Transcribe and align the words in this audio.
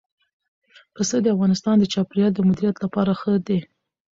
پسه 0.95 1.15
د 1.21 1.27
افغانستان 1.35 1.75
د 1.79 1.85
چاپیریال 1.93 2.31
د 2.35 2.39
مدیریت 2.49 2.77
لپاره 2.83 3.11
دي. 3.47 3.59